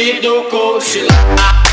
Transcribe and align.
Cupido 0.00 0.48
cochilar. 0.48 1.69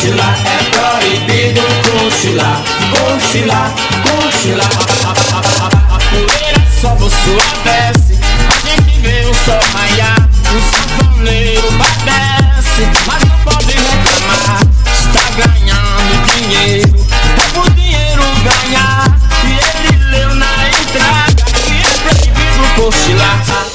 cochilar, 0.00 0.34
é 0.46 0.56
proibido 0.70 1.60
cochilar, 1.84 2.62
cochilar, 2.90 3.70
cochilar. 4.02 4.70
A, 5.90 5.98
poeira 6.08 6.66
só 6.80 6.96
sua 6.96 7.44
veste, 7.64 8.18
a 8.48 8.66
gente 8.66 8.98
vê 9.00 9.26
o 9.26 9.34
sol 9.34 9.60
raiar, 9.74 10.28
o 10.48 10.60
sanfoneiro 10.72 11.68
padece, 11.72 12.88
mas 13.06 13.22
não 13.24 13.38
pode 13.40 13.74
reclamar, 13.74 14.62
está 14.90 15.22
ganhando 15.36 16.24
dinheiro, 16.24 17.06
é 17.36 17.52
por 17.52 17.70
dinheiro 17.74 18.22
ganhar, 18.42 19.18
e 19.44 19.48
ele 19.52 20.04
leu 20.16 20.34
na 20.34 20.68
entrada, 20.68 21.44
que 21.52 21.72
é 21.72 21.92
proibido 22.00 22.74
cochilar. 22.76 23.69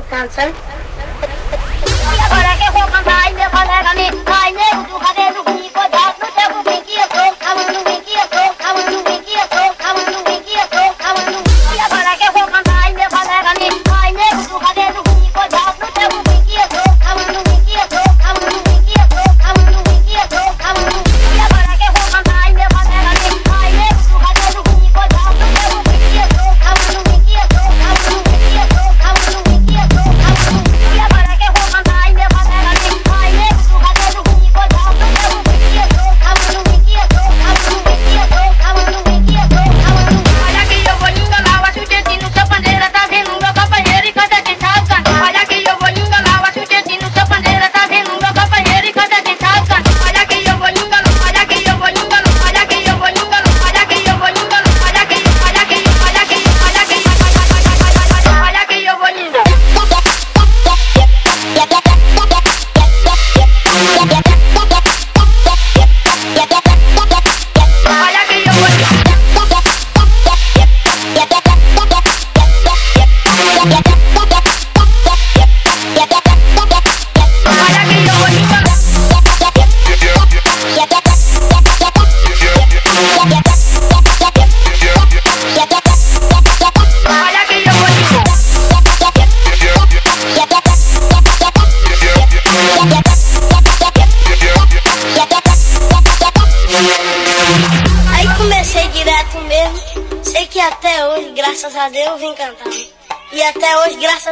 Cancer. 0.00 0.52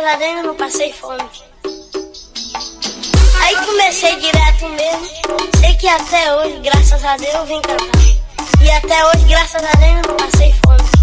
graças 0.00 0.14
a 0.14 0.16
Deus 0.16 0.46
não 0.46 0.54
passei 0.54 0.92
fome. 0.92 1.30
Aí 3.42 3.56
comecei 3.66 4.16
direto 4.16 4.68
mesmo. 4.70 5.06
Sei 5.60 5.74
que 5.74 5.88
até 5.88 6.34
hoje, 6.36 6.58
graças 6.60 7.04
a 7.04 7.16
Deus, 7.16 7.48
vim 7.48 7.60
cantar. 7.60 8.00
E 8.62 8.70
até 8.70 9.06
hoje, 9.06 9.24
graças 9.28 9.62
a 9.62 9.72
Deus, 9.76 10.06
não 10.06 10.16
passei 10.16 10.52
fome. 10.64 10.99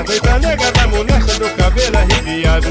Chateada 0.00 0.14
E 0.14 0.20
tá 0.20 0.38
nega 0.38 0.72
da 0.72 0.86
molesta 0.88 1.38
do 1.38 1.50
cabelo 1.50 1.98
arrepiado. 1.98 2.68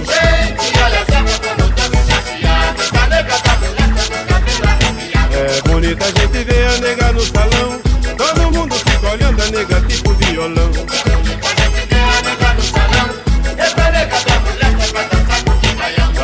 É 5.32 5.62
bonita 5.70 6.06
a 6.06 6.08
gente 6.08 6.44
ver 6.44 6.68
a 6.68 6.78
nega 6.80 7.12
no 7.12 7.22
salão. 7.22 7.80
Todo 8.18 8.52
mundo 8.52 8.76
fica 8.76 9.10
olhando 9.12 9.42
a 9.42 9.52
nega 9.52 9.82
tipo 9.82 10.14
violão. 10.14 10.70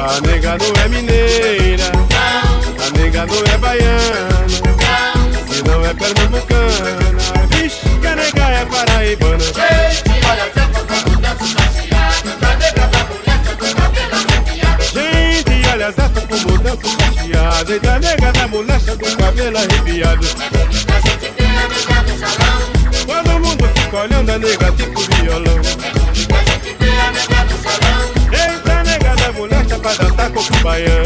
A 0.08 0.22
nega 0.22 0.58
não 0.58 0.84
é 0.84 0.88
mineira 0.88 1.92
A 2.86 2.98
nega 2.98 3.26
não 3.26 3.54
é 3.54 3.58
baiana 3.58 4.48
Se 5.52 5.64
não 5.64 5.86
é 5.86 5.94
pernambucana. 5.94 7.48
Vixe, 7.50 7.90
que 8.00 8.08
a 8.08 8.16
nega 8.16 8.44
é 8.44 8.66
paraibana. 8.66 9.44
Gente, 9.44 10.05
chateada 17.56 17.72
E 17.74 17.88
a 17.88 18.00
nega 18.00 18.32
da 18.34 18.48
molesta 18.48 18.96
do 18.96 19.18
cabelo 19.18 19.58
arrepiado. 19.58 20.28
Todo 23.06 23.40
mundo 23.40 23.70
fica 23.76 23.98
olhando 23.98 24.32
a 24.32 24.38
nega 24.38 24.72
tipo 24.74 25.00
violão. 25.00 25.62
Eita, 28.32 28.84
nega 28.84 29.16
da 29.16 29.32
molesta 29.32 29.80
pra 29.80 29.94
dançar 29.94 30.32
com 30.32 30.40
o 30.40 30.64
baião. 30.64 31.04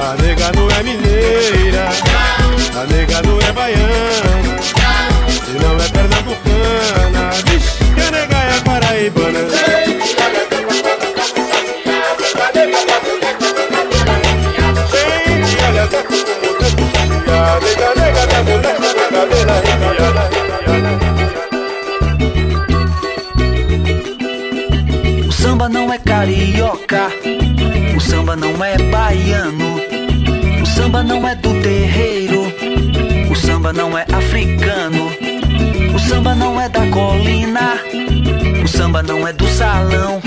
A 0.00 0.22
nega 0.22 0.52
não 0.52 0.70
é 0.70 0.82
mineira 0.82 1.88
A 2.78 2.84
nega 2.92 3.22
não 3.22 3.40
é 3.40 3.52
baiana 3.52 3.93
samba 25.64 25.78
não 25.78 25.92
é 25.94 25.98
carioca, 25.98 27.08
o 27.96 28.00
samba 28.00 28.36
não 28.36 28.62
é 28.62 28.76
baiano, 28.76 29.80
o 30.62 30.66
samba 30.66 31.02
não 31.02 31.26
é 31.26 31.34
do 31.36 31.58
terreiro, 31.62 32.42
o 33.30 33.34
samba 33.34 33.72
não 33.72 33.96
é 33.96 34.04
africano, 34.12 35.10
o 35.94 35.98
samba 35.98 36.34
não 36.34 36.60
é 36.60 36.68
da 36.68 36.86
colina, 36.88 37.78
o 38.62 38.68
samba 38.68 39.02
não 39.02 39.26
é 39.26 39.32
do 39.32 39.48
salão, 39.48 40.20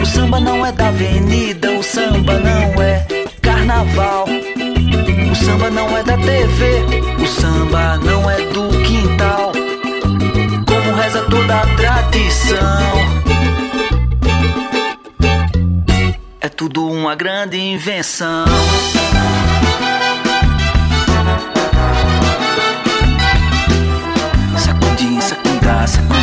o 0.00 0.06
samba 0.06 0.40
não 0.40 0.64
é 0.64 0.72
da 0.72 0.88
avenida, 0.88 1.72
o 1.72 1.82
samba 1.82 2.38
não 2.38 2.82
é 2.82 3.06
carnaval. 3.42 4.24
O 5.30 5.34
samba 5.34 5.70
não 5.70 5.96
é 5.98 6.02
da 6.02 6.16
TV, 6.16 6.86
o 7.22 7.26
samba 7.26 7.98
não 7.98 8.30
é 8.30 8.38
do 8.46 8.68
quintal. 8.84 9.52
Como 10.66 10.94
reza 10.96 11.20
toda 11.28 11.56
a 11.56 11.66
tradição. 11.76 13.29
Tudo 16.60 16.86
uma 16.86 17.14
grande 17.14 17.56
invenção. 17.56 18.44
Sacudim, 24.58 25.18
sacudá, 25.22 25.86
sacudim, 25.86 26.19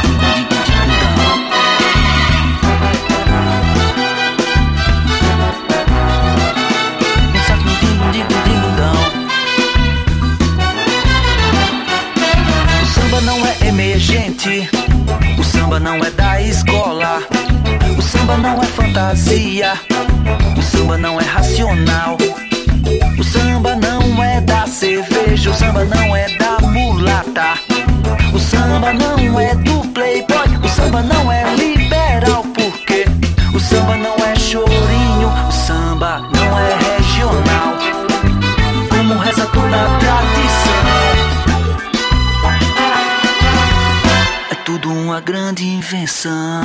tudo 44.77 44.93
uma 44.93 45.19
grande 45.19 45.65
invenção. 45.67 46.61